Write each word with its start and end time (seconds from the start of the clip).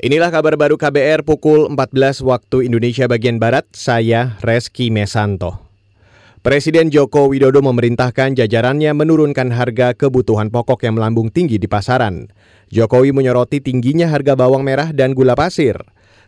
Inilah 0.00 0.32
kabar 0.32 0.56
baru 0.56 0.80
KBR 0.80 1.28
pukul 1.28 1.68
14 1.68 2.24
waktu 2.24 2.64
Indonesia 2.64 3.04
bagian 3.04 3.36
Barat, 3.36 3.68
saya 3.76 4.40
Reski 4.40 4.88
Mesanto. 4.88 5.60
Presiden 6.40 6.88
Joko 6.88 7.28
Widodo 7.28 7.60
memerintahkan 7.60 8.32
jajarannya 8.32 8.96
menurunkan 8.96 9.52
harga 9.52 9.92
kebutuhan 9.92 10.48
pokok 10.48 10.88
yang 10.88 10.96
melambung 10.96 11.28
tinggi 11.28 11.60
di 11.60 11.68
pasaran. 11.68 12.32
Jokowi 12.72 13.12
menyoroti 13.12 13.60
tingginya 13.60 14.08
harga 14.08 14.32
bawang 14.40 14.64
merah 14.64 14.88
dan 14.88 15.12
gula 15.12 15.36
pasir. 15.36 15.76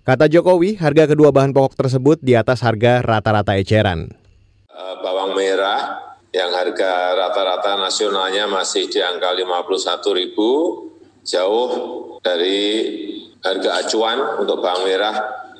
Kata 0.04 0.28
Jokowi, 0.28 0.76
harga 0.76 1.08
kedua 1.08 1.32
bahan 1.32 1.56
pokok 1.56 1.72
tersebut 1.72 2.20
di 2.20 2.36
atas 2.36 2.60
harga 2.60 3.00
rata-rata 3.00 3.56
eceran. 3.56 4.12
Eh, 4.68 4.94
bawang 5.00 5.32
merah 5.32 6.12
yang 6.28 6.52
harga 6.52 7.16
rata-rata 7.16 7.80
nasionalnya 7.80 8.52
masih 8.52 8.92
di 8.92 9.00
angka 9.00 9.32
51 9.32 10.12
ribu, 10.12 10.50
jauh 11.24 11.72
dari 12.20 12.68
harga 13.42 13.70
acuan 13.82 14.18
untuk 14.40 14.62
bawang 14.62 14.86
merah 14.86 15.14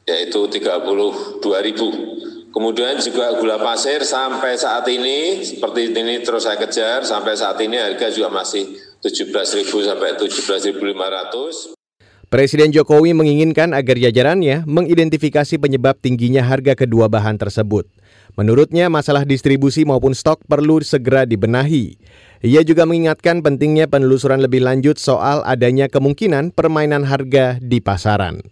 yaitu 0.07 0.47
32 0.47 1.43
ribu. 1.63 1.89
Kemudian 2.53 3.01
juga 3.01 3.33
gula 3.41 3.57
pasir 3.57 4.05
sampai 4.05 4.61
saat 4.61 4.85
ini, 4.93 5.41
seperti 5.41 5.89
ini 5.89 6.21
terus 6.21 6.45
saya 6.45 6.61
kejar, 6.61 7.01
sampai 7.01 7.33
saat 7.33 7.57
ini 7.65 7.81
harga 7.81 8.13
juga 8.13 8.29
masih 8.29 8.77
17.000 9.01 9.65
sampai 9.89 10.21
17.500. 10.21 11.73
Presiden 12.29 12.69
Jokowi 12.73 13.17
menginginkan 13.17 13.73
agar 13.73 13.97
jajarannya 13.97 14.69
mengidentifikasi 14.69 15.57
penyebab 15.57 15.97
tingginya 16.01 16.45
harga 16.45 16.77
kedua 16.77 17.09
bahan 17.09 17.41
tersebut. 17.41 17.89
Menurutnya, 18.37 18.89
masalah 18.89 19.29
distribusi 19.29 19.85
maupun 19.85 20.17
stok 20.17 20.41
perlu 20.49 20.81
segera 20.81 21.29
dibenahi. 21.29 22.01
Ia 22.43 22.67
juga 22.67 22.83
mengingatkan 22.83 23.39
pentingnya 23.39 23.87
penelusuran 23.87 24.43
lebih 24.43 24.67
lanjut 24.67 24.99
soal 24.99 25.47
adanya 25.47 25.87
kemungkinan 25.87 26.51
permainan 26.51 27.07
harga 27.07 27.63
di 27.63 27.79
pasaran. 27.79 28.43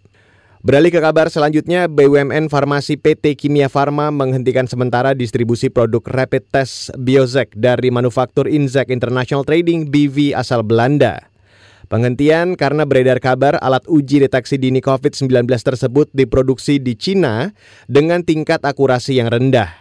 Beralih 0.63 0.95
ke 0.95 1.03
kabar 1.03 1.27
selanjutnya, 1.27 1.91
BUMN 1.91 2.47
Farmasi 2.47 2.95
PT 2.95 3.35
Kimia 3.35 3.67
Farma 3.67 4.07
menghentikan 4.07 4.63
sementara 4.63 5.11
distribusi 5.11 5.67
produk 5.67 5.99
rapid 6.07 6.47
test 6.53 6.93
Biozek 6.95 7.51
dari 7.51 7.91
manufaktur 7.91 8.47
Inzek 8.47 8.93
International 8.95 9.43
Trading 9.43 9.91
BV 9.91 10.39
asal 10.39 10.63
Belanda. 10.63 11.27
Penghentian 11.91 12.55
karena 12.55 12.87
beredar 12.87 13.19
kabar 13.19 13.59
alat 13.59 13.83
uji 13.91 14.23
deteksi 14.23 14.55
dini 14.55 14.79
COVID-19 14.79 15.51
tersebut 15.51 16.07
diproduksi 16.15 16.79
di 16.79 16.95
Cina 16.95 17.51
dengan 17.91 18.23
tingkat 18.23 18.63
akurasi 18.63 19.19
yang 19.19 19.27
rendah. 19.27 19.80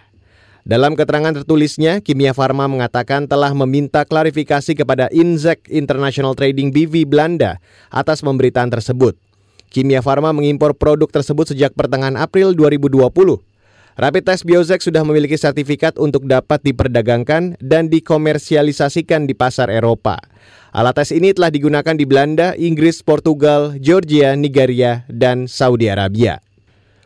Dalam 0.71 0.95
keterangan 0.95 1.35
tertulisnya, 1.35 1.99
Kimia 1.99 2.31
Farma 2.31 2.71
mengatakan 2.71 3.27
telah 3.27 3.51
meminta 3.59 4.07
klarifikasi 4.07 4.79
kepada 4.79 5.11
Inzek 5.11 5.67
International 5.67 6.39
Trading 6.39 6.71
BV 6.71 7.11
Belanda 7.11 7.59
atas 7.91 8.23
pemberitaan 8.23 8.71
tersebut. 8.71 9.19
Kimia 9.75 9.99
Farma 9.99 10.31
mengimpor 10.31 10.79
produk 10.79 11.11
tersebut 11.11 11.51
sejak 11.51 11.75
pertengahan 11.75 12.15
April 12.15 12.55
2020. 12.55 13.03
Rapid 13.99 14.23
test 14.23 14.47
Biozek 14.47 14.79
sudah 14.79 15.03
memiliki 15.03 15.35
sertifikat 15.35 15.99
untuk 15.99 16.31
dapat 16.31 16.62
diperdagangkan 16.62 17.59
dan 17.59 17.91
dikomersialisasikan 17.91 19.27
di 19.27 19.34
pasar 19.34 19.75
Eropa. 19.75 20.23
Alat 20.71 21.03
tes 21.03 21.11
ini 21.11 21.34
telah 21.34 21.51
digunakan 21.51 21.99
di 21.99 22.07
Belanda, 22.07 22.55
Inggris, 22.55 23.03
Portugal, 23.03 23.75
Georgia, 23.83 24.39
Nigeria, 24.39 25.03
dan 25.11 25.51
Saudi 25.51 25.91
Arabia. 25.91 26.39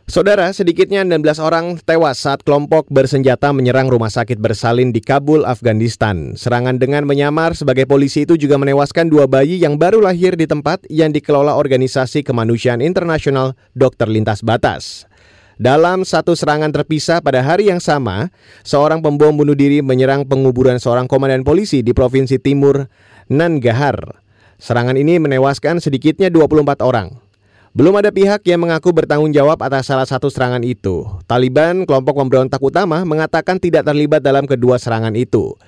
Saudara, 0.05 0.53
sedikitnya 0.53 1.01
16 1.01 1.41
orang 1.41 1.81
tewas 1.81 2.21
saat 2.21 2.45
kelompok 2.45 2.85
bersenjata 2.93 3.57
menyerang 3.57 3.89
rumah 3.89 4.13
sakit 4.13 4.37
bersalin 4.37 4.93
di 4.93 5.01
Kabul, 5.01 5.49
Afghanistan. 5.49 6.37
Serangan 6.37 6.77
dengan 6.77 7.09
menyamar 7.09 7.57
sebagai 7.57 7.89
polisi 7.89 8.29
itu 8.29 8.37
juga 8.37 8.61
menewaskan 8.61 9.09
dua 9.09 9.25
bayi 9.25 9.57
yang 9.57 9.81
baru 9.81 10.05
lahir 10.05 10.37
di 10.37 10.45
tempat 10.45 10.85
yang 10.93 11.09
dikelola 11.09 11.57
Organisasi 11.57 12.21
Kemanusiaan 12.21 12.85
Internasional 12.85 13.57
Dokter 13.73 14.05
Lintas 14.05 14.45
Batas. 14.45 15.09
Dalam 15.57 16.05
satu 16.05 16.37
serangan 16.37 16.69
terpisah 16.69 17.25
pada 17.25 17.41
hari 17.41 17.73
yang 17.73 17.81
sama, 17.81 18.29
seorang 18.61 19.01
pembom 19.01 19.33
bunuh 19.33 19.57
diri 19.57 19.81
menyerang 19.81 20.29
penguburan 20.29 20.77
seorang 20.77 21.09
komandan 21.09 21.49
polisi 21.49 21.81
di 21.81 21.97
Provinsi 21.97 22.37
Timur 22.37 22.93
Nangahar. 23.33 24.21
Serangan 24.61 25.01
ini 25.01 25.17
menewaskan 25.17 25.81
sedikitnya 25.81 26.29
24 26.29 26.85
orang. 26.85 27.24
Belum 27.75 27.91
ada 27.99 28.15
pihak 28.15 28.47
yang 28.47 28.63
mengaku 28.63 28.95
bertanggung 28.95 29.35
jawab 29.35 29.59
atas 29.59 29.91
salah 29.91 30.07
satu 30.07 30.31
serangan 30.31 30.63
itu. 30.63 31.11
Taliban, 31.27 31.83
kelompok 31.83 32.23
pemberontak 32.23 32.63
utama, 32.63 33.03
mengatakan 33.03 33.59
tidak 33.59 33.83
terlibat 33.83 34.23
dalam 34.23 34.47
kedua 34.47 34.79
serangan 34.79 35.11
itu. 35.19 35.59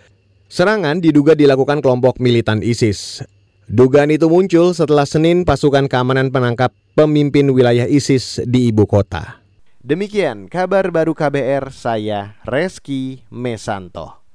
Serangan 0.47 1.03
diduga 1.03 1.35
dilakukan 1.35 1.83
kelompok 1.83 2.23
militan 2.23 2.63
ISIS. 2.63 3.27
Dugaan 3.67 4.15
itu 4.15 4.31
muncul 4.31 4.71
setelah 4.71 5.03
Senin 5.03 5.43
pasukan 5.43 5.91
keamanan 5.91 6.31
penangkap 6.31 6.71
pemimpin 6.95 7.51
wilayah 7.51 7.91
ISIS 7.91 8.39
di 8.47 8.71
ibu 8.71 8.87
kota. 8.87 9.43
Demikian 9.83 10.47
kabar 10.47 10.95
baru 10.95 11.11
KBR 11.11 11.75
saya 11.75 12.39
Reski 12.47 13.27
Mesanto. 13.35 14.26